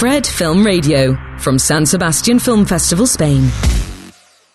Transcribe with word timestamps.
Fred 0.00 0.24
Film 0.24 0.64
Radio 0.64 1.14
from 1.36 1.58
San 1.58 1.84
Sebastian 1.86 2.40
Film 2.40 2.64
Festival, 2.64 3.04
Spain. 3.04 3.52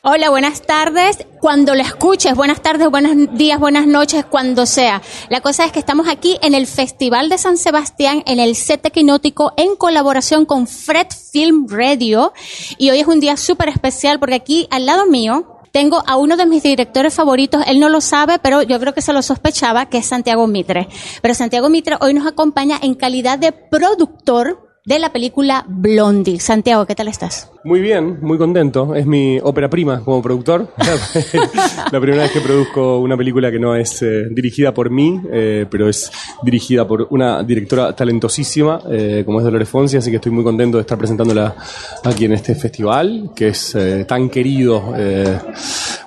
Hola, 0.02 0.32
buenas 0.32 0.64
tardes. 0.64 1.20
Cuando 1.40 1.76
lo 1.76 1.82
escuches, 1.82 2.34
buenas 2.34 2.64
tardes, 2.64 2.90
buenos 2.90 3.38
días, 3.38 3.60
buenas 3.60 3.86
noches, 3.86 4.26
cuando 4.26 4.66
sea. 4.66 5.04
La 5.30 5.42
cosa 5.42 5.66
es 5.66 5.72
que 5.72 5.78
estamos 5.78 6.08
aquí 6.08 6.40
en 6.42 6.56
el 6.56 6.66
Festival 6.66 7.30
de 7.30 7.38
San 7.38 7.58
Sebastián, 7.58 8.24
en 8.26 8.40
el 8.40 8.56
set 8.56 8.84
equinótico, 8.88 9.54
en 9.56 9.76
colaboración 9.76 10.46
con 10.46 10.66
Fred 10.66 11.10
Film 11.32 11.68
Radio. 11.70 12.34
Y 12.80 12.90
hoy 12.90 13.02
es 13.02 13.08
un 13.08 13.20
día 13.20 13.38
súper 13.38 13.70
especial 13.70 14.18
porque 14.20 14.34
aquí 14.34 14.68
al 14.72 14.88
lado 14.88 15.06
mío 15.06 15.60
tengo 15.72 16.02
a 16.08 16.16
uno 16.16 16.38
de 16.38 16.48
mis 16.48 16.64
directores 16.64 17.14
favoritos, 17.14 17.64
él 17.68 17.80
no 17.80 17.90
lo 17.90 18.02
sabe, 18.02 18.40
pero 18.40 18.64
yo 18.64 18.80
creo 18.80 18.96
que 18.96 19.04
se 19.04 19.14
lo 19.14 19.22
sospechaba, 19.22 19.86
que 19.90 20.00
es 20.00 20.08
Santiago 20.08 20.48
Mitre. 20.48 20.88
Pero 21.22 21.36
Santiago 21.36 21.70
Mitre 21.70 21.98
hoy 22.02 22.16
nos 22.16 22.26
acompaña 22.26 22.80
en 22.82 22.96
calidad 22.96 23.38
de 23.38 23.52
productor 23.52 24.65
de 24.86 25.00
la 25.00 25.12
película 25.12 25.66
Blondie. 25.68 26.40
Santiago, 26.40 26.86
¿qué 26.86 26.96
tal 26.96 27.08
estás? 27.08 27.52
Muy 27.66 27.82
bien, 27.82 28.20
muy 28.22 28.38
contento. 28.38 28.94
Es 28.94 29.08
mi 29.08 29.40
ópera 29.42 29.68
prima 29.68 30.00
como 30.04 30.22
productor. 30.22 30.72
la 31.92 32.00
primera 32.00 32.22
vez 32.22 32.32
que 32.32 32.40
produzco 32.40 33.00
una 33.00 33.18
película 33.18 33.50
que 33.50 33.58
no 33.58 33.76
es 33.76 34.04
eh, 34.04 34.28
dirigida 34.30 34.72
por 34.72 34.92
mí, 34.92 35.20
eh, 35.34 35.66
pero 35.68 35.90
es 35.90 36.12
dirigida 36.44 36.88
por 36.88 37.08
una 37.10 37.42
directora 37.42 37.96
talentosísima, 37.96 38.82
eh, 38.92 39.24
como 39.26 39.40
es 39.40 39.46
Dolores 39.46 39.68
Fonsi, 39.68 39.98
así 39.98 40.12
que 40.12 40.18
estoy 40.18 40.32
muy 40.32 40.44
contento 40.44 40.78
de 40.78 40.82
estar 40.82 40.96
presentándola 40.96 41.56
aquí 42.04 42.26
en 42.26 42.34
este 42.34 42.54
festival, 42.54 43.32
que 43.36 43.48
es 43.48 43.76
tan 44.08 44.30
querido 44.30 44.94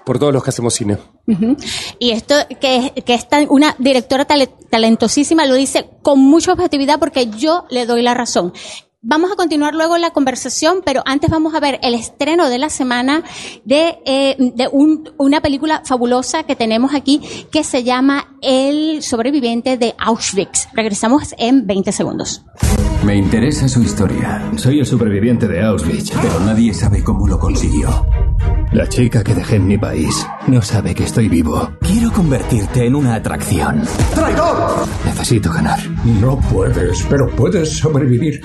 por 0.06 0.20
todos 0.20 0.32
los 0.32 0.44
que 0.44 0.50
hacemos 0.50 0.72
cine. 0.72 0.96
Y 1.98 2.10
esto, 2.10 2.36
que, 2.60 2.92
que 3.04 3.14
es 3.14 3.26
una 3.48 3.74
directora 3.80 4.26
talentosísima, 4.70 5.44
lo 5.44 5.56
dice 5.56 5.90
con 6.02 6.20
mucha 6.20 6.52
objetividad 6.52 7.00
porque 7.00 7.28
yo 7.36 7.64
le 7.68 7.84
doy 7.84 8.02
la 8.02 8.14
razón. 8.14 8.52
Vamos 9.00 9.30
a 9.30 9.36
continuar 9.36 9.76
luego 9.76 9.96
la 9.96 10.10
conversación, 10.10 10.78
pero 10.84 11.04
antes 11.06 11.30
vamos 11.30 11.54
a 11.54 11.60
ver 11.60 11.78
el 11.84 11.94
estreno 11.94 12.50
de 12.50 12.58
la 12.58 12.68
semana 12.68 13.22
de, 13.64 13.96
eh, 14.04 14.34
de 14.38 14.68
una 14.72 15.40
película 15.40 15.82
fabulosa 15.84 16.42
que 16.42 16.56
tenemos 16.56 16.92
aquí 16.94 17.20
que 17.52 17.62
se 17.62 17.84
llama 17.84 18.36
El 18.42 19.00
sobreviviente 19.04 19.76
de 19.76 19.94
Auschwitz. 19.98 20.66
Regresamos 20.72 21.32
en 21.38 21.64
20 21.64 21.92
segundos. 21.92 22.44
Me 23.04 23.14
interesa 23.14 23.68
su 23.68 23.80
historia. 23.82 24.42
Soy 24.56 24.80
el 24.80 24.86
sobreviviente 24.86 25.46
de 25.46 25.62
Auschwitz, 25.62 26.10
pero 26.20 26.40
nadie 26.40 26.74
sabe 26.74 27.04
cómo 27.04 27.28
lo 27.28 27.38
consiguió. 27.38 28.04
La 28.72 28.88
chica 28.88 29.22
que 29.22 29.34
dejé 29.34 29.56
en 29.56 29.66
mi 29.68 29.78
país 29.78 30.26
no 30.48 30.60
sabe 30.60 30.94
que 30.94 31.04
estoy 31.04 31.28
vivo. 31.28 31.70
Quiero 31.80 32.12
convertirte 32.12 32.84
en 32.84 32.96
una 32.96 33.14
atracción. 33.14 33.82
¡Traidor! 34.14 34.86
Necesito 35.06 35.50
ganar. 35.52 35.78
No 36.20 36.38
puedes, 36.52 37.02
pero 37.08 37.28
puedes 37.30 37.78
sobrevivir. 37.78 38.42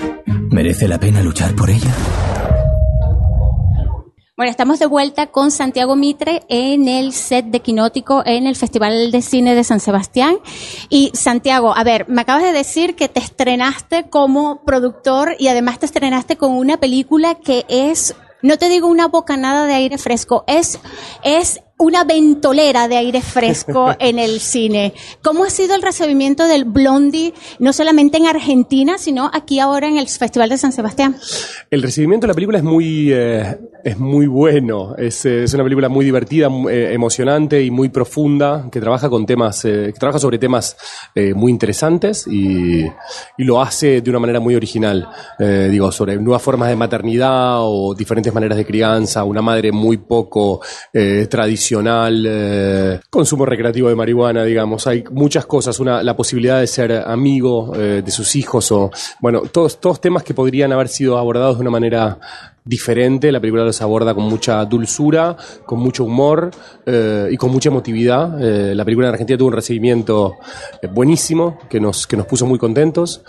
¿Merece 0.50 0.88
la 0.88 0.98
pena 0.98 1.22
luchar 1.22 1.54
por 1.54 1.70
ella? 1.70 1.94
Bueno, 4.36 4.50
estamos 4.50 4.80
de 4.80 4.86
vuelta 4.86 5.28
con 5.28 5.52
Santiago 5.52 5.94
Mitre 5.94 6.42
en 6.48 6.88
el 6.88 7.12
set 7.12 7.46
de 7.46 7.60
Quinótico 7.60 8.22
en 8.26 8.48
el 8.48 8.56
Festival 8.56 9.12
de 9.12 9.22
Cine 9.22 9.54
de 9.54 9.62
San 9.62 9.78
Sebastián. 9.78 10.38
Y 10.88 11.12
Santiago, 11.14 11.76
a 11.76 11.84
ver, 11.84 12.08
me 12.08 12.22
acabas 12.22 12.42
de 12.42 12.52
decir 12.52 12.96
que 12.96 13.08
te 13.08 13.20
estrenaste 13.20 14.10
como 14.10 14.64
productor 14.64 15.36
y 15.38 15.46
además 15.46 15.78
te 15.78 15.86
estrenaste 15.86 16.36
con 16.36 16.52
una 16.52 16.78
película 16.78 17.36
que 17.36 17.64
es 17.68 18.16
no 18.44 18.58
te 18.58 18.68
digo 18.68 18.88
una 18.88 19.08
bocanada 19.08 19.64
de 19.64 19.72
aire 19.72 19.96
fresco, 19.96 20.44
es, 20.46 20.78
es 21.22 21.62
una 21.78 22.04
ventolera 22.04 22.86
de 22.88 22.96
aire 22.96 23.20
fresco 23.20 23.94
en 23.98 24.18
el 24.18 24.40
cine. 24.40 24.94
¿Cómo 25.22 25.44
ha 25.44 25.50
sido 25.50 25.74
el 25.74 25.82
recibimiento 25.82 26.46
del 26.46 26.64
Blondie, 26.64 27.34
no 27.58 27.72
solamente 27.72 28.18
en 28.18 28.26
Argentina, 28.26 28.96
sino 28.98 29.30
aquí 29.32 29.58
ahora 29.58 29.88
en 29.88 29.98
el 29.98 30.06
Festival 30.06 30.48
de 30.48 30.58
San 30.58 30.72
Sebastián? 30.72 31.16
El 31.70 31.82
recibimiento 31.82 32.26
de 32.26 32.28
la 32.28 32.34
película 32.34 32.58
es 32.58 32.64
muy, 32.64 33.12
eh, 33.12 33.58
es 33.82 33.98
muy 33.98 34.26
bueno. 34.26 34.94
Es, 34.96 35.24
es, 35.26 35.52
una 35.54 35.64
película 35.64 35.88
muy 35.88 36.04
divertida, 36.04 36.48
eh, 36.70 36.90
emocionante 36.92 37.62
y 37.62 37.70
muy 37.70 37.88
profunda, 37.88 38.68
que 38.70 38.80
trabaja 38.80 39.08
con 39.08 39.26
temas, 39.26 39.64
eh, 39.64 39.90
que 39.92 39.98
trabaja 39.98 40.18
sobre 40.18 40.38
temas 40.38 40.76
muy 41.34 41.50
interesantes 41.50 42.26
y, 42.26 42.84
y, 42.84 43.44
lo 43.44 43.60
hace 43.60 44.00
de 44.00 44.10
una 44.10 44.18
manera 44.18 44.40
muy 44.40 44.54
original. 44.54 45.08
digo, 45.38 45.92
sobre 45.92 46.16
nuevas 46.16 46.42
formas 46.42 46.68
de 46.68 46.76
maternidad 46.76 47.58
o 47.60 47.94
diferentes 47.94 48.32
maneras 48.32 48.58
de 48.58 48.64
crianza, 48.64 49.24
una 49.24 49.42
madre 49.42 49.70
muy 49.70 49.98
poco 49.98 50.60
tradicional 50.92 51.63
eh, 52.26 53.00
consumo 53.10 53.46
recreativo 53.46 53.88
de 53.88 53.94
marihuana, 53.94 54.44
digamos. 54.44 54.86
Hay 54.86 55.04
muchas 55.10 55.46
cosas, 55.46 55.78
la 55.80 56.16
posibilidad 56.16 56.60
de 56.60 56.66
ser 56.66 56.92
amigo 56.92 57.72
eh, 57.76 58.02
de 58.04 58.10
sus 58.10 58.36
hijos 58.36 58.70
o, 58.72 58.90
bueno, 59.20 59.42
todos, 59.42 59.80
todos 59.80 60.00
temas 60.00 60.22
que 60.22 60.34
podrían 60.34 60.72
haber 60.72 60.88
sido 60.88 61.18
abordados 61.18 61.56
de 61.56 61.62
una 61.62 61.70
manera 61.70 62.18
diferente. 62.66 63.30
La 63.30 63.40
película 63.40 63.62
los 63.64 63.80
aborda 63.82 64.14
con 64.14 64.24
mucha 64.24 64.64
dulzura, 64.64 65.36
con 65.66 65.80
mucho 65.80 66.04
humor 66.04 66.50
eh, 66.86 67.28
y 67.30 67.36
con 67.36 67.50
mucha 67.50 67.68
emotividad. 67.68 68.38
La 68.38 68.84
película 68.84 69.08
en 69.08 69.12
Argentina 69.12 69.38
tuvo 69.38 69.48
un 69.48 69.54
recibimiento 69.54 70.36
buenísimo 70.92 71.58
que 71.68 71.78
nos, 71.78 72.06
que 72.06 72.16
nos 72.16 72.26
puso 72.26 72.46
muy 72.46 72.58
contentos, 72.58 73.22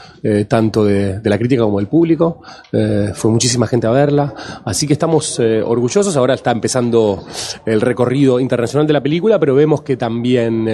tanto 0.48 0.86
de, 0.86 1.20
de, 1.20 1.30
la 1.30 1.38
crítica 1.38 1.64
como 1.64 1.80
del 1.80 1.88
público. 1.88 2.42
fue 3.14 3.32
muchísima 3.32 3.68
gente 3.68 3.88
a 3.88 3.92
verla. 3.92 4.34
Así 4.64 4.88
que 4.88 4.94
estamos 4.94 5.40
orgullosos. 5.40 6.16
Ahora 6.16 6.34
está 6.34 6.52
empezando 6.52 7.26
el 7.66 7.82
recorrido 7.82 8.25
internacional 8.40 8.88
de 8.88 8.94
la 8.94 9.02
película, 9.02 9.40
pero 9.40 9.56
vemos 9.56 9.82
que 9.82 9.98
también, 9.98 10.66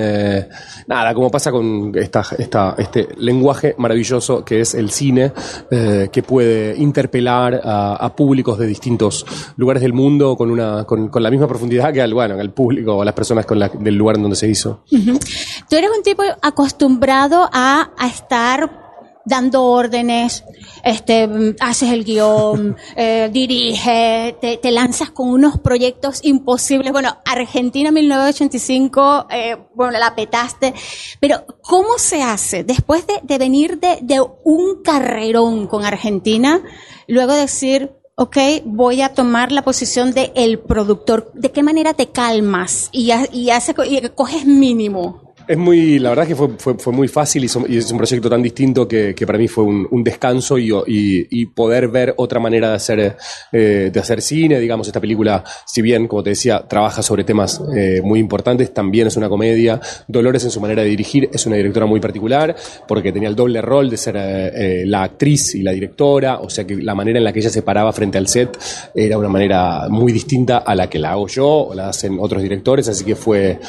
nada, 0.88 1.14
como 1.14 1.30
pasa 1.30 1.52
con 1.52 1.92
este 1.96 3.08
lenguaje 3.18 3.76
maravilloso 3.78 4.44
que 4.44 4.62
es 4.62 4.74
el 4.74 4.92
cine, 4.92 5.32
que 5.70 6.24
puede 6.24 6.76
interpelar 6.78 7.62
a, 7.64 8.12
públicos 8.16 8.58
de 8.60 8.68
distintos 8.68 9.26
lugares 9.56 9.82
del 9.82 9.94
mundo 9.94 10.36
con 10.36 10.52
una 10.52 10.84
con, 10.84 11.10
la 11.14 11.32
misma 11.32 11.48
profundidad 11.48 11.94
que 11.94 12.02
al 12.02 12.14
bueno 12.14 12.40
el 12.40 12.52
público 12.52 12.98
o 12.98 13.04
las 13.04 13.14
personas 13.14 13.46
con 13.46 13.60
la, 13.60 13.70
del 13.70 13.96
lugar 13.96 14.18
en 14.18 14.24
donde 14.24 14.36
se 14.36 14.48
hizo. 14.48 14.84
Tú 14.90 15.76
eres 15.76 15.90
un 15.96 16.04
tipo 16.04 16.24
acostumbrado 16.42 17.50
a 17.52 17.92
estar 18.06 18.81
dando 19.26 19.64
órdenes, 19.64 20.44
este, 20.84 21.56
haces 21.60 21.92
el 21.92 22.04
guion, 22.04 22.76
eh, 22.96 23.30
diriges, 23.32 24.40
te, 24.40 24.58
te, 24.58 24.72
lanzas 24.72 25.12
con 25.12 25.30
unos 25.30 25.60
proyectos 25.60 26.20
imposibles. 26.24 26.92
Bueno, 26.92 27.18
Argentina 27.26 27.92
1985, 27.92 29.28
eh, 29.30 29.58
bueno, 29.76 29.98
la 29.98 30.16
petaste. 30.16 30.74
Pero, 31.20 31.46
¿cómo 31.62 31.98
se 31.98 32.24
hace 32.24 32.64
después 32.64 33.06
de, 33.08 33.20
de 33.24 33.38
venir 33.38 33.80
de, 33.80 34.00
de 34.02 34.22
un 34.44 34.82
carrerón 34.84 35.68
con 35.68 35.86
Argentina, 35.86 36.62
luego 37.08 37.34
decir, 37.34 37.92
ok, 38.16 38.38
voy 38.66 39.02
a 39.02 39.14
tomar 39.14 39.52
la 39.52 39.64
posición 39.64 40.14
de 40.14 40.32
el 40.36 40.60
productor. 40.60 41.32
¿De 41.34 41.52
qué 41.52 41.64
manera 41.64 41.94
te 41.94 42.08
calmas 42.08 42.90
y, 42.92 43.12
y, 43.32 43.50
hace, 43.50 43.76
y 43.86 44.10
coges 44.10 44.46
mínimo? 44.46 45.21
Es 45.48 45.58
muy, 45.58 46.00
la 46.00 46.10
verdad 46.10 46.28
que 46.28 46.36
fue, 46.36 46.50
fue, 46.58 46.94
muy 46.94 47.08
fácil 47.08 47.44
y, 47.44 47.78
es 47.78 47.92
un 47.92 47.98
proyecto 47.98 48.30
tan 48.30 48.42
distinto 48.42 48.88
que, 48.88 49.16
que 49.16 49.26
para 49.26 49.38
mí 49.38 49.48
fue 49.48 49.64
un, 49.64 50.04
descanso 50.04 50.58
y, 50.58 50.72
y, 50.88 51.46
poder 51.48 51.88
ver 51.88 52.14
otra 52.18 52.40
manera 52.40 52.70
de 52.70 52.76
hacer, 52.76 53.18
eh, 53.52 53.90
de 53.92 54.00
hacer 54.00 54.22
cine. 54.22 54.60
Digamos, 54.60 54.88
esta 54.88 55.00
película, 55.00 55.44
si 55.66 55.82
bien, 55.82 56.08
como 56.08 56.24
te 56.24 56.32
decía, 56.32 56.66
trabaja 56.68 57.02
sobre 57.02 57.24
temas 57.24 57.62
eh, 57.76 58.02
muy 58.04 58.20
importantes, 58.20 58.74
también 58.74 59.08
es 59.08 59.18
una 59.18 59.30
comedia. 59.30 59.80
Dolores 60.08 60.44
en 60.44 60.52
su 60.52 60.62
manera 60.62 60.84
de 60.84 60.90
dirigir 60.90 61.30
es 61.32 61.46
una 61.46 61.56
directora 61.56 61.86
muy 61.86 62.00
particular 62.00 62.56
porque 62.88 63.12
tenía 63.12 63.30
el 63.30 63.36
doble 63.36 63.62
rol 63.62 63.90
de 63.90 63.98
ser 63.98 64.16
eh, 64.18 64.84
la 64.86 65.04
actriz 65.04 65.56
y 65.56 65.64
la 65.64 65.72
directora, 65.72 66.40
o 66.40 66.50
sea 66.50 66.66
que 66.66 66.76
la 66.76 66.96
manera 66.96 67.18
en 67.18 67.24
la 67.24 67.34
que 67.34 67.40
ella 67.40 67.50
se 67.50 67.62
paraba 67.62 67.92
frente 67.94 68.18
al 68.18 68.28
set 68.28 68.58
era 68.94 69.18
una 69.18 69.30
manera 69.30 69.88
muy 69.90 70.12
distinta 70.12 70.60
a 70.60 70.76
la 70.76 70.90
que 70.90 71.00
la 71.00 71.12
hago 71.12 71.28
yo 71.28 71.48
o 71.48 71.74
la 71.74 71.90
hacen 71.90 72.18
otros 72.20 72.42
directores, 72.42 72.88
así 72.88 73.04
que 73.04 73.16
fue, 73.16 73.60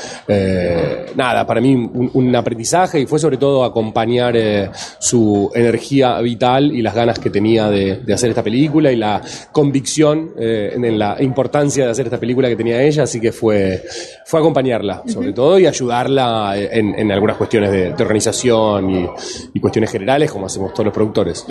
nada, 1.16 1.46
para 1.46 1.61
un, 1.64 2.32
aprendizaje 2.36 3.00
y 3.00 3.06
fue 3.06 3.18
sobre 3.18 3.36
todo 3.36 3.64
acompañar 3.64 4.36
eh, 4.36 4.70
su 4.98 5.50
energía 5.54 6.18
vital 6.20 6.72
y 6.74 6.80
las 6.80 6.94
ganas 6.94 7.18
que 7.18 7.30
tenía 7.30 7.68
de, 7.68 8.02
hacer 8.12 8.30
esta 8.30 8.42
película 8.42 8.90
y 8.90 8.96
la 8.96 9.20
convicción 9.52 10.32
eh, 10.38 10.72
en 10.74 10.98
la 10.98 11.22
importancia 11.22 11.84
de 11.84 11.90
hacer 11.90 12.06
esta 12.06 12.18
película 12.18 12.48
que 12.48 12.56
tenía 12.56 12.82
ella, 12.82 13.02
así 13.02 13.20
que 13.20 13.32
fue, 13.32 13.82
fue 14.24 14.40
acompañarla 14.40 15.02
sobre 15.06 15.32
todo 15.32 15.58
y 15.58 15.66
ayudarla 15.66 16.54
en, 16.56 17.12
algunas 17.12 17.36
cuestiones 17.36 17.70
de, 17.70 17.92
organización 18.02 19.08
y, 19.54 19.60
cuestiones 19.60 19.92
generales 19.92 20.32
como 20.32 20.46
hacemos 20.46 20.72
todos 20.72 20.86
los 20.86 20.94
productores. 20.94 21.46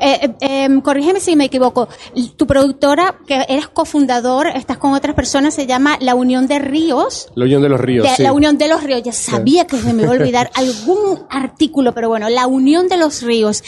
Eh, 0.00 0.34
em, 0.40 0.80
corrígeme 0.80 1.20
si 1.20 1.36
me 1.36 1.44
equivoco, 1.44 1.88
tu 2.36 2.46
productora, 2.46 3.16
que 3.26 3.44
eres 3.48 3.68
cofundador, 3.68 4.48
estás 4.48 4.78
con 4.78 4.94
otras 4.94 5.14
personas, 5.14 5.54
se 5.54 5.66
llama 5.66 5.96
La 6.00 6.14
Unión 6.14 6.46
de 6.46 6.58
Ríos. 6.58 7.30
La 7.34 7.44
Unión 7.44 7.62
de 7.62 7.68
los 7.68 7.80
Ríos. 7.80 8.18
La 8.18 8.32
Unión 8.32 8.58
de 8.58 8.68
los 8.68 8.82
Ríos, 8.82 9.02
ya 9.02 9.12
sabía 9.28 9.66
que 9.66 9.78
se 9.78 9.92
me 9.92 10.02
iba 10.02 10.12
a 10.12 10.16
olvidar 10.16 10.50
algún 10.54 11.26
artículo, 11.30 11.92
pero 11.94 12.08
bueno, 12.08 12.28
la 12.28 12.46
unión 12.46 12.88
de 12.88 12.96
los 12.96 13.22
ríos. 13.22 13.62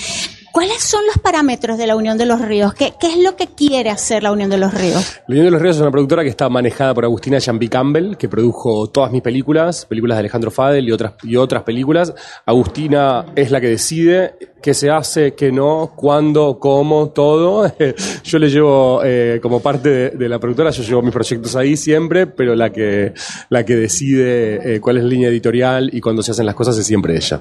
¿Cuáles 0.52 0.82
son 0.82 1.06
los 1.06 1.18
parámetros 1.18 1.78
de 1.78 1.86
la 1.86 1.94
Unión 1.94 2.18
de 2.18 2.26
los 2.26 2.40
Ríos? 2.40 2.74
¿Qué, 2.74 2.92
qué 2.98 3.06
es 3.06 3.18
lo 3.18 3.36
que 3.36 3.46
quiere 3.46 3.88
hacer 3.88 4.24
la 4.24 4.32
Unión 4.32 4.50
de 4.50 4.58
los 4.58 4.74
Ríos? 4.74 5.20
La 5.28 5.34
Unión 5.34 5.44
de 5.44 5.50
los 5.52 5.62
Ríos 5.62 5.76
es 5.76 5.82
una 5.82 5.92
productora 5.92 6.24
que 6.24 6.28
está 6.28 6.48
manejada 6.48 6.92
por 6.92 7.04
Agustina 7.04 7.38
Jambi 7.40 7.68
Campbell, 7.68 8.16
que 8.16 8.28
produjo 8.28 8.88
todas 8.88 9.12
mis 9.12 9.22
películas, 9.22 9.86
películas 9.86 10.16
de 10.16 10.20
Alejandro 10.20 10.50
Fadel 10.50 10.88
y 10.88 10.92
otras, 10.92 11.12
y 11.22 11.36
otras 11.36 11.62
películas. 11.62 12.12
Agustina 12.46 13.26
es 13.36 13.52
la 13.52 13.60
que 13.60 13.68
decide 13.68 14.34
qué 14.60 14.74
se 14.74 14.90
hace, 14.90 15.34
qué 15.34 15.52
no, 15.52 15.92
cuándo, 15.94 16.58
cómo, 16.58 17.10
todo. 17.10 17.72
Yo 18.30 18.38
le 18.38 18.48
llevo, 18.48 19.00
eh, 19.02 19.40
como 19.42 19.58
parte 19.58 20.10
de, 20.10 20.28
la 20.28 20.38
productora, 20.38 20.70
yo 20.70 20.84
llevo 20.84 21.02
mis 21.02 21.12
proyectos 21.12 21.56
ahí 21.56 21.76
siempre, 21.76 22.28
pero 22.28 22.54
la 22.54 22.70
que, 22.70 23.12
la 23.48 23.64
que 23.64 23.74
decide 23.74 24.76
eh, 24.76 24.80
cuál 24.80 24.98
es 24.98 25.02
la 25.02 25.08
línea 25.08 25.28
editorial 25.28 25.90
y 25.92 26.00
cuándo 26.00 26.22
se 26.22 26.30
hacen 26.30 26.46
las 26.46 26.54
cosas 26.54 26.78
es 26.78 26.86
siempre 26.86 27.16
ella. 27.16 27.40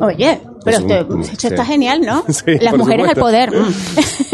Oye, 0.00 0.38
pero 0.64 0.78
un- 0.78 0.82
usted- 0.84 1.10
un- 1.10 1.20
esto 1.22 1.36
sí. 1.40 1.46
está 1.48 1.64
genial, 1.64 2.00
¿no? 2.02 2.24
Sí, 2.28 2.58
Las 2.60 2.76
mujeres 2.76 3.08
al 3.08 3.14
supuesto. 3.16 3.20
poder. 3.20 3.50
Mm. 3.54 3.74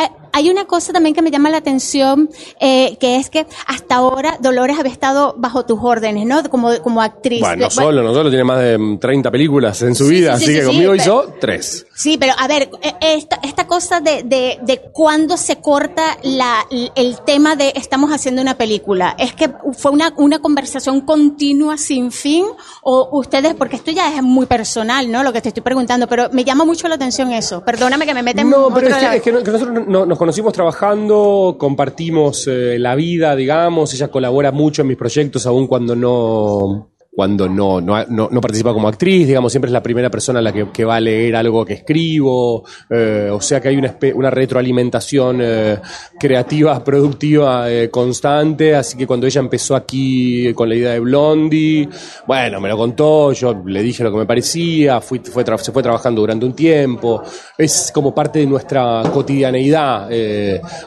Eh, 0.00 0.08
hay 0.32 0.48
una 0.48 0.64
cosa 0.64 0.92
también 0.92 1.12
que 1.14 1.22
me 1.22 1.30
llama 1.32 1.50
la 1.50 1.56
atención, 1.56 2.30
eh, 2.60 2.96
que 3.00 3.16
es 3.16 3.28
que 3.30 3.46
hasta 3.66 3.96
ahora 3.96 4.38
Dolores 4.40 4.78
había 4.78 4.92
estado 4.92 5.34
bajo 5.36 5.66
tus 5.66 5.80
órdenes, 5.82 6.24
¿no? 6.24 6.42
Como, 6.48 6.70
como 6.82 7.02
actriz. 7.02 7.40
Bueno, 7.40 7.64
no 7.64 7.70
solo, 7.70 8.02
no 8.02 8.14
solo, 8.14 8.30
tiene 8.30 8.44
más 8.44 8.60
de 8.60 8.78
mm, 8.78 8.98
30 9.00 9.30
películas 9.32 9.82
en 9.82 9.96
su 9.96 10.06
vida, 10.06 10.36
sí, 10.38 10.44
así 10.44 10.52
sí, 10.54 10.60
que 10.60 10.66
conmigo 10.66 10.92
pero- 10.92 11.02
hizo 11.02 11.34
tres. 11.40 11.84
Sí, 11.94 12.16
pero 12.16 12.32
a 12.38 12.46
ver, 12.46 12.70
eh, 12.80 12.94
esta, 13.00 13.40
esta 13.42 13.66
cosa 13.66 14.00
de, 14.00 14.22
de, 14.22 14.58
de 14.62 14.80
cuándo 14.92 15.36
se 15.36 15.56
corta 15.56 16.16
la, 16.22 16.64
el 16.94 17.18
tema 17.26 17.56
de 17.56 17.72
estamos 17.74 18.10
haciendo 18.12 18.40
una 18.40 18.56
película, 18.56 19.16
¿es 19.18 19.34
que 19.34 19.50
fue 19.76 19.90
una, 19.90 20.14
una 20.16 20.38
conversación 20.38 21.00
continua 21.00 21.76
sin 21.76 22.12
fin? 22.12 22.44
¿O 22.82 23.18
ustedes, 23.18 23.54
porque 23.54 23.76
esto 23.76 23.90
ya 23.90 24.14
es 24.14 24.22
muy 24.22 24.46
personal, 24.46 25.10
¿no? 25.10 25.22
Lo 25.24 25.32
que 25.32 25.40
te 25.40 25.48
estoy 25.48 25.62
preguntando, 25.70 26.08
pero 26.08 26.28
me 26.32 26.42
llama 26.44 26.64
mucho 26.64 26.88
la 26.88 26.96
atención 26.96 27.30
eso. 27.32 27.64
Perdóname 27.64 28.04
que 28.04 28.12
me 28.12 28.22
meta 28.24 28.40
en 28.42 28.50
No, 28.50 28.68
pero 28.74 28.88
es 28.88 28.96
que, 28.96 29.16
es 29.16 29.22
que 29.22 29.30
nosotros 29.32 29.86
no- 29.86 30.04
nos 30.04 30.18
conocimos 30.18 30.52
trabajando, 30.52 31.54
compartimos 31.58 32.46
eh, 32.48 32.76
la 32.78 32.96
vida, 32.96 33.36
digamos, 33.36 33.94
ella 33.94 34.08
colabora 34.08 34.50
mucho 34.50 34.82
en 34.82 34.88
mis 34.88 34.96
proyectos, 34.96 35.46
aun 35.46 35.68
cuando 35.68 35.94
no 35.94 36.88
cuando 37.20 37.50
no, 37.50 37.82
no, 37.82 38.02
no, 38.08 38.40
participa 38.40 38.72
como 38.72 38.88
actriz, 38.88 39.26
digamos, 39.26 39.52
siempre 39.52 39.68
es 39.68 39.74
la 39.74 39.82
primera 39.82 40.08
persona 40.08 40.38
a 40.38 40.42
la 40.42 40.54
que, 40.54 40.84
va 40.86 40.96
a 40.96 41.00
leer 41.00 41.36
algo 41.36 41.66
que 41.66 41.74
escribo, 41.74 42.64
eh, 42.88 43.28
o 43.30 43.42
sea 43.42 43.60
que 43.60 43.68
hay 43.68 43.76
una, 43.76 44.30
retroalimentación 44.30 45.40
eh, 45.42 45.78
creativa, 46.18 46.82
productiva, 46.82 47.70
eh, 47.70 47.90
constante, 47.90 48.74
así 48.74 48.96
que 48.96 49.06
cuando 49.06 49.26
ella 49.26 49.40
empezó 49.40 49.76
aquí 49.76 50.54
con 50.54 50.70
la 50.70 50.76
idea 50.76 50.92
de 50.92 51.00
Blondie, 51.00 51.90
bueno, 52.26 52.58
me 52.58 52.70
lo 52.70 52.78
contó, 52.78 53.32
yo 53.34 53.62
le 53.66 53.82
dije 53.82 54.02
lo 54.02 54.10
que 54.10 54.16
me 54.16 54.24
parecía, 54.24 55.02
fue 55.02 55.20
se 55.22 55.72
fue 55.72 55.82
trabajando 55.82 56.22
durante 56.22 56.46
un 56.46 56.54
tiempo, 56.54 57.22
es 57.58 57.92
como 57.92 58.14
parte 58.14 58.38
de 58.38 58.46
nuestra 58.46 59.02
cotidianeidad, 59.12 60.08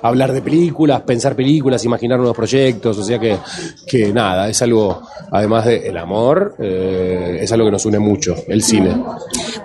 hablar 0.01 0.33
de 0.33 0.41
películas, 0.41 1.01
pensar 1.01 1.35
películas, 1.35 1.85
imaginar 1.85 2.17
nuevos 2.17 2.35
proyectos, 2.35 2.97
o 2.97 3.03
sea 3.03 3.19
que, 3.19 3.37
que 3.85 4.11
nada, 4.11 4.49
es 4.49 4.59
algo, 4.63 5.03
además 5.29 5.65
del 5.65 5.95
amor, 5.95 6.22
eh, 6.59 7.39
es 7.41 7.51
algo 7.51 7.65
que 7.65 7.71
nos 7.71 7.85
une 7.85 7.99
mucho, 7.99 8.35
el 8.47 8.63
cine. 8.63 9.03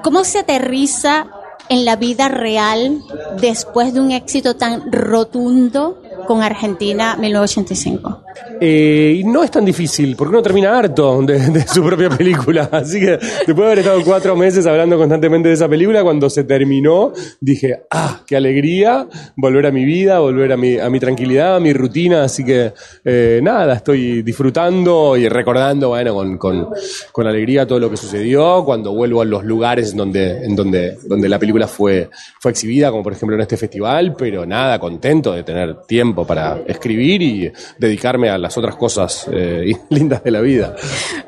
¿Cómo 0.03 0.25
se 0.25 0.41
aterriza 0.41 1.27
en 1.69 1.85
la 1.85 1.97
vida 1.97 2.29
real 2.29 3.03
después 3.41 3.93
de 3.93 4.01
un 4.01 4.11
éxito 4.11 4.57
tan 4.57 4.91
rotundo 4.91 6.03
con 6.27 6.43
Argentina 6.43 7.17
1985? 7.17 8.25
Eh, 8.61 9.19
y 9.21 9.25
no 9.25 9.45
es 9.45 9.51
tan 9.51 9.65
difícil, 9.65 10.17
porque 10.17 10.31
uno 10.31 10.43
termina 10.43 10.77
harto 10.77 11.23
de, 11.23 11.67
su 11.67 11.83
propia 11.83 12.09
película. 12.11 12.69
Así 12.73 13.01
que 13.01 13.19
después 13.19 13.57
de 13.57 13.65
haber 13.65 13.79
estado 13.81 14.01
cuatro 14.05 14.37
meses 14.37 14.67
hablando 14.67 14.97
constantemente 14.97 15.49
de 15.49 15.55
esa 15.55 15.69
película, 15.69 16.03
cuando 16.03 16.29
se 16.29 16.45
terminó, 16.45 17.13
dije, 17.41 17.83
ah, 17.91 18.21
qué 18.27 18.37
alegría, 18.37 19.07
volver 19.37 19.67
a 19.67 19.71
mi 19.71 19.85
vida, 19.85 20.19
volver 20.19 20.53
a 20.53 20.57
mi, 20.57 20.79
a 20.79 20.91
mi 20.91 20.99
tranquilidad, 20.99 21.57
a 21.57 21.61
mi 21.61 21.73
rutina. 21.73 22.25
Así 22.25 22.45
que 22.45 22.73
eh, 23.05 23.41
nada, 23.43 23.75
estoy 23.75 24.23
disfrutando 24.23 25.17
y 25.17 25.29
recordando, 25.29 25.89
bueno, 25.91 26.39
con, 26.39 27.29
alegría 27.29 27.67
todo 27.67 27.79
lo 27.79 27.91
que 27.91 27.97
sucedió, 27.97 28.65
cuando 28.65 28.95
vuelvo 28.95 29.21
a 29.21 29.25
los 29.25 29.45
lugares 29.45 29.95
donde, 29.95 30.47
donde, 30.49 30.97
donde 31.05 31.29
la 31.29 31.39
película 31.39 31.69
fue, 31.69 32.09
fue 32.41 32.53
exhibida, 32.53 32.91
como 32.91 33.03
por 33.03 33.13
ejemplo 33.13 33.37
en 33.37 33.43
este 33.43 33.57
festival, 33.57 34.15
pero 34.17 34.47
nada, 34.47 34.79
contento 34.79 35.33
de 35.33 35.43
tener 35.43 35.83
tiempo 35.83 36.08
para 36.15 36.61
escribir 36.67 37.23
y 37.23 37.53
dedicarme 37.79 38.31
a 38.31 38.39
las 38.39 38.57
otras 38.57 38.77
cosas 38.77 39.27
eh, 39.33 39.73
lindas 39.91 40.23
de 40.23 40.31
la 40.31 40.41
vida. 40.41 40.75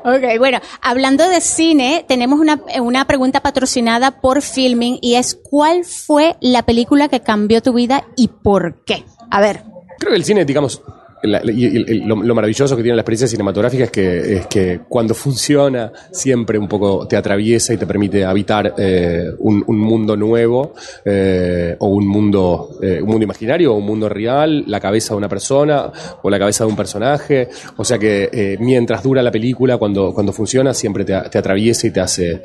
Ok, 0.03 0.37
bueno, 0.37 0.59
hablando 0.81 1.27
de 1.27 1.41
cine, 1.41 2.05
tenemos 2.07 2.39
una, 2.39 2.61
una 2.81 3.05
pregunta 3.05 3.41
patrocinada 3.41 4.21
por 4.21 4.41
Filming 4.41 4.99
y 5.01 5.15
es 5.15 5.35
¿cuál 5.35 5.85
fue 5.85 6.35
la 6.41 6.63
película 6.63 7.09
que 7.09 7.21
cambió 7.21 7.61
tu 7.61 7.73
vida 7.73 8.05
y 8.15 8.27
por 8.27 8.83
qué? 8.85 9.05
A 9.29 9.41
ver. 9.41 9.63
Creo 9.99 10.11
que 10.11 10.17
el 10.17 10.25
cine, 10.25 10.45
digamos, 10.45 10.81
lo, 11.23 12.23
lo 12.23 12.35
maravilloso 12.35 12.75
que 12.75 12.83
tiene 12.83 12.95
la 12.95 13.01
experiencia 13.01 13.27
cinematográfica 13.27 13.83
es 13.85 13.91
que, 13.91 14.35
es 14.37 14.47
que 14.47 14.81
cuando 14.87 15.13
funciona 15.13 15.91
siempre 16.11 16.57
un 16.57 16.67
poco 16.67 17.07
te 17.07 17.15
atraviesa 17.15 17.73
y 17.73 17.77
te 17.77 17.85
permite 17.85 18.25
habitar 18.25 18.73
eh, 18.77 19.29
un, 19.39 19.63
un 19.67 19.77
mundo 19.79 20.15
nuevo 20.15 20.73
eh, 21.05 21.75
o 21.79 21.87
un 21.87 22.07
mundo, 22.07 22.77
eh, 22.81 22.99
un 23.01 23.07
mundo 23.09 23.23
imaginario 23.23 23.73
o 23.73 23.77
un 23.77 23.85
mundo 23.85 24.09
real, 24.09 24.63
la 24.67 24.79
cabeza 24.79 25.13
de 25.13 25.17
una 25.19 25.29
persona 25.29 25.91
o 26.21 26.29
la 26.29 26.39
cabeza 26.39 26.63
de 26.65 26.69
un 26.69 26.75
personaje. 26.75 27.49
O 27.77 27.83
sea 27.85 27.97
que 27.99 28.57
mientras 28.59 29.03
dura 29.03 29.21
la 29.21 29.31
película, 29.31 29.77
cuando, 29.77 30.13
cuando 30.13 30.33
funciona, 30.33 30.73
siempre 30.73 31.05
te, 31.05 31.13
atraviesa 31.13 31.87
y 31.87 31.91
te 31.91 31.99
hace 31.99 32.41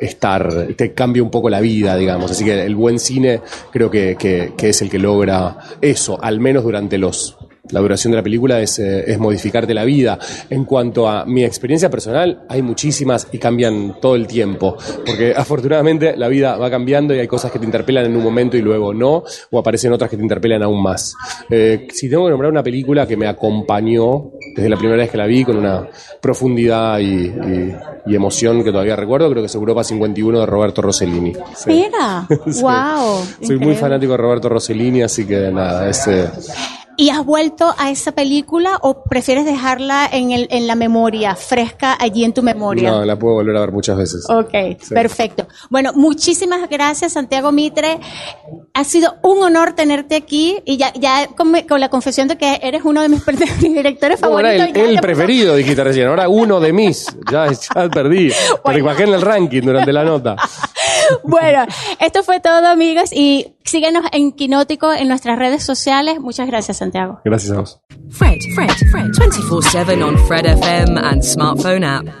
estar, 0.00 0.68
te 0.76 0.92
cambia 0.92 1.22
un 1.22 1.30
poco 1.30 1.48
la 1.50 1.60
vida, 1.60 1.96
digamos. 1.96 2.30
Así 2.30 2.44
que 2.44 2.62
el 2.62 2.74
buen 2.74 2.98
cine 2.98 3.40
creo 3.72 3.90
que- 3.90 4.16
que 4.56 4.68
es 4.68 4.82
el 4.82 4.90
que 4.90 4.98
logra 4.98 5.56
eso, 5.80 6.22
al 6.22 6.40
menos 6.40 6.64
durante 6.64 6.98
los 6.98 7.36
la 7.72 7.80
duración 7.80 8.10
de 8.12 8.16
la 8.18 8.22
película 8.22 8.60
es, 8.60 8.78
eh, 8.78 9.04
es 9.06 9.18
modificarte 9.18 9.74
la 9.74 9.84
vida. 9.84 10.18
En 10.48 10.64
cuanto 10.64 11.08
a 11.08 11.24
mi 11.24 11.44
experiencia 11.44 11.90
personal, 11.90 12.42
hay 12.48 12.62
muchísimas 12.62 13.28
y 13.32 13.38
cambian 13.38 13.96
todo 14.00 14.16
el 14.16 14.26
tiempo. 14.26 14.76
Porque 15.06 15.32
afortunadamente 15.36 16.16
la 16.16 16.28
vida 16.28 16.56
va 16.56 16.70
cambiando 16.70 17.14
y 17.14 17.18
hay 17.18 17.28
cosas 17.28 17.50
que 17.50 17.58
te 17.58 17.64
interpelan 17.64 18.06
en 18.06 18.16
un 18.16 18.22
momento 18.22 18.56
y 18.56 18.62
luego 18.62 18.92
no, 18.94 19.22
o 19.50 19.58
aparecen 19.58 19.92
otras 19.92 20.10
que 20.10 20.16
te 20.16 20.22
interpelan 20.22 20.62
aún 20.62 20.82
más. 20.82 21.14
Eh, 21.50 21.88
si 21.92 22.08
tengo 22.08 22.24
que 22.24 22.30
nombrar 22.30 22.50
una 22.50 22.62
película 22.62 23.06
que 23.06 23.16
me 23.16 23.26
acompañó 23.26 24.30
desde 24.54 24.68
la 24.68 24.76
primera 24.76 24.98
vez 25.02 25.10
que 25.10 25.16
la 25.18 25.26
vi 25.26 25.44
con 25.44 25.56
una 25.56 25.86
profundidad 26.20 26.98
y, 26.98 27.04
y- 27.26 27.74
y 28.06 28.14
emoción 28.16 28.64
que 28.64 28.72
todavía 28.72 28.96
recuerdo, 28.96 29.28
creo 29.30 29.42
que 29.42 29.46
es 29.46 29.54
Europa 29.54 29.84
51 29.84 30.40
de 30.40 30.46
Roberto 30.46 30.80
Rossellini. 30.82 31.32
Sí. 31.54 31.68
Mira, 31.70 32.26
Sí. 32.50 32.62
wow. 32.62 33.20
Soy 33.42 33.58
muy 33.58 33.74
fanático 33.74 34.12
de 34.12 34.18
Roberto 34.18 34.48
Rossellini, 34.48 35.02
así 35.02 35.26
que 35.26 35.50
nada, 35.52 35.88
es... 35.88 36.06
eh, 36.06 36.28
¿Y 36.96 37.08
has 37.10 37.24
vuelto 37.24 37.74
a 37.78 37.90
esa 37.90 38.12
película 38.12 38.78
o 38.82 39.02
prefieres 39.04 39.44
dejarla 39.46 40.08
en, 40.12 40.32
el, 40.32 40.48
en 40.50 40.66
la 40.66 40.74
memoria, 40.74 41.34
fresca 41.34 41.96
allí 41.98 42.24
en 42.24 42.34
tu 42.34 42.42
memoria? 42.42 42.90
No, 42.90 43.04
la 43.04 43.16
puedo 43.18 43.34
volver 43.34 43.56
a 43.56 43.60
ver 43.60 43.72
muchas 43.72 43.96
veces. 43.96 44.24
Ok, 44.28 44.50
Sí. 44.80 44.94
perfecto. 44.94 45.46
Bueno, 45.70 45.92
muchísimas 45.94 46.68
gracias, 46.68 47.12
Santiago 47.14 47.52
Mitre. 47.52 47.98
Ha 48.74 48.84
sido 48.84 49.14
un 49.22 49.42
honor 49.42 49.72
tenerte 49.72 50.14
aquí 50.16 50.58
y 50.66 50.76
ya, 50.76 50.92
ya 50.94 51.26
con, 51.36 51.52
con 51.68 51.80
la 51.80 51.88
confesión 51.88 52.28
de 52.28 52.36
que 52.36 52.60
eres 52.62 52.82
uno 52.84 53.00
de 53.02 53.08
mis, 53.08 53.24
directores 53.60 54.20
No, 54.20 54.28
favoritos. 54.28 54.66
el, 54.68 54.72
ya 54.74 54.82
el 54.84 54.96
te 54.96 55.02
preferido, 55.02 55.54
dijiste 55.56 55.82
recién. 55.82 56.06
Ahora 56.08 56.28
uno 56.28 56.60
de 56.60 56.72
mis. 56.72 57.06
Ya, 57.30 57.46
ya 57.52 57.88
perdí. 57.88 58.30
Bajé 58.64 59.04
en 59.04 59.14
el 59.14 59.22
ranking 59.22 59.62
durante 59.62 59.92
la 59.92 60.04
nota. 60.04 60.36
Bueno, 61.24 61.66
esto 61.98 62.22
fue 62.22 62.38
todo, 62.38 62.66
amigos, 62.68 63.12
y 63.12 63.54
síguenos 63.70 64.04
en 64.12 64.32
Quinótico 64.32 64.92
en 64.92 65.08
nuestras 65.08 65.38
redes 65.38 65.62
sociales. 65.62 66.20
Muchas 66.20 66.46
gracias, 66.46 66.78
Santiago. 66.78 67.20
Gracias 67.24 67.52
a 67.52 67.60
vos. 67.60 67.80
Fred, 68.10 68.38
Fred, 68.54 68.70
Fred, 68.90 69.10
24 69.16 69.62
7 69.62 70.02
on 70.02 70.18
Fred 70.26 70.46
FM 70.46 70.98
and 70.98 71.22
smartphone 71.22 71.84
app. 71.84 72.12